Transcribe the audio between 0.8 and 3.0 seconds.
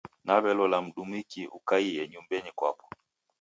mdumiki ukaie nyumbenyi kwapo.